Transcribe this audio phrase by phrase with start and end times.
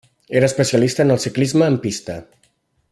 [0.37, 2.17] Era especialista en el ciclisme en pista.